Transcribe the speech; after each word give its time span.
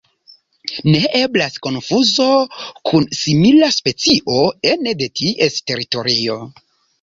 Ne 0.93 1.01
eblas 1.17 1.59
konfuzo 1.65 2.25
kun 2.91 3.05
simila 3.19 3.69
specio 3.77 4.39
ene 4.71 4.95
de 5.03 5.11
ties 5.21 5.61
teritorio. 5.73 6.41